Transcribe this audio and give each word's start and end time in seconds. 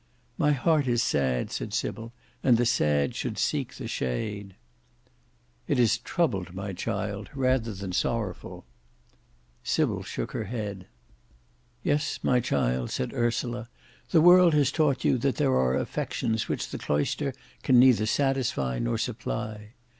"My 0.35 0.51
heart 0.51 0.87
is 0.87 1.03
sad," 1.03 1.51
said 1.51 1.75
Sybil, 1.75 2.11
"and 2.41 2.57
the 2.57 2.65
sad 2.65 3.13
should 3.13 3.37
seek 3.37 3.75
the 3.75 3.87
shade." 3.87 4.55
"It 5.67 5.77
is 5.77 5.99
troubled, 5.99 6.55
my 6.55 6.73
child, 6.73 7.29
rather 7.35 7.71
than 7.71 7.91
sorrowful." 7.91 8.65
Sybil 9.63 10.01
shook 10.01 10.31
her 10.31 10.45
head. 10.45 10.87
"Yes, 11.83 12.17
my 12.23 12.39
child," 12.39 12.89
said 12.89 13.13
Ursula, 13.13 13.69
"the 14.09 14.21
world 14.21 14.55
has 14.55 14.71
taught 14.71 15.05
you 15.05 15.19
that 15.19 15.35
there 15.35 15.53
are 15.53 15.75
affections 15.77 16.49
which 16.49 16.69
the 16.71 16.79
cloister 16.79 17.31
can 17.61 17.77
neither 17.77 18.07
satisfy 18.07 18.79
nor 18.79 18.97
supply. 18.97 19.75